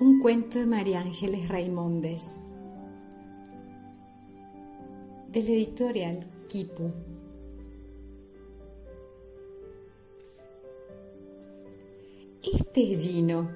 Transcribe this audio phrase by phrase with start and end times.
[0.00, 2.36] Un cuento de María Ángeles Raimondes.
[5.28, 6.90] De la editorial Kipu.
[12.42, 13.50] Este Gino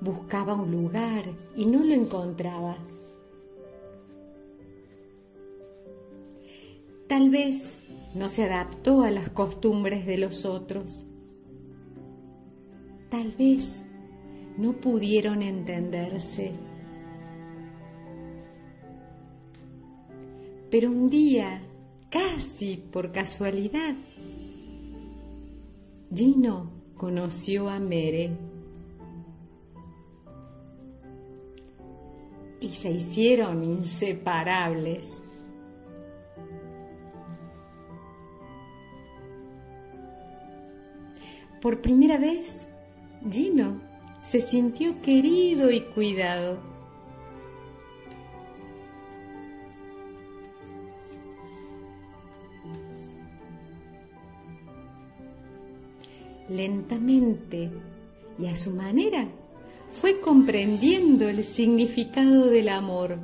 [0.00, 2.76] buscaba un lugar y no lo encontraba.
[7.08, 7.76] Tal vez
[8.16, 11.06] no se adaptó a las costumbres de los otros.
[13.10, 13.82] Tal vez
[14.56, 16.52] no pudieron entenderse.
[20.70, 21.60] Pero un día,
[22.10, 23.94] casi por casualidad,
[26.14, 28.30] Gino conoció a Mere
[32.60, 35.20] y se hicieron inseparables.
[41.66, 42.68] Por primera vez,
[43.28, 43.80] Gino
[44.22, 46.60] se sintió querido y cuidado.
[56.48, 57.72] Lentamente
[58.38, 59.26] y a su manera
[59.90, 63.18] fue comprendiendo el significado del amor.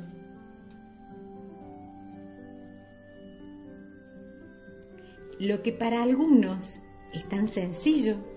[5.39, 6.79] Lo que para algunos
[7.13, 8.32] es tan sencillo,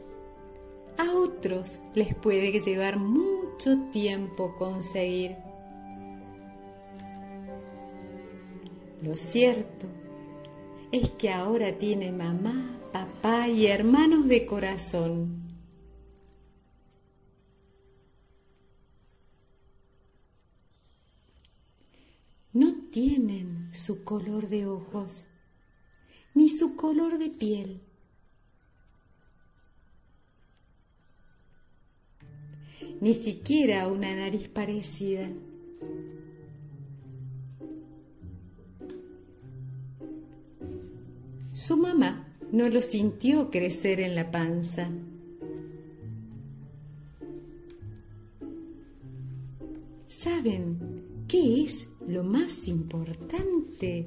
[0.99, 5.37] a otros les puede llevar mucho tiempo conseguir.
[9.03, 9.87] Lo cierto
[10.91, 15.43] es que ahora tiene mamá, papá y hermanos de corazón.
[22.53, 25.27] No tienen su color de ojos,
[26.33, 27.86] ni su color de piel.
[33.01, 35.29] Ni siquiera una nariz parecida.
[41.53, 44.91] Su mamá no lo sintió crecer en la panza.
[50.06, 54.06] ¿Saben qué es lo más importante?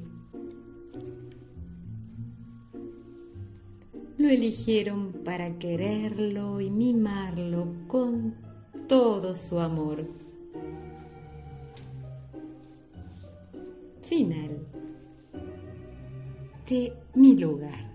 [4.18, 8.49] Lo eligieron para quererlo y mimarlo con
[8.90, 10.04] todo su amor.
[14.02, 14.66] Final
[16.68, 17.89] de mi lugar.